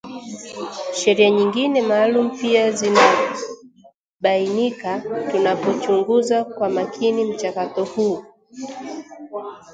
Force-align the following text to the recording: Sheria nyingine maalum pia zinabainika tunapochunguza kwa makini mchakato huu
Sheria 0.99 1.29
nyingine 1.29 1.81
maalum 1.81 2.37
pia 2.37 2.71
zinabainika 2.71 4.99
tunapochunguza 5.31 6.43
kwa 6.43 6.69
makini 6.69 7.25
mchakato 7.33 7.83
huu 7.85 8.25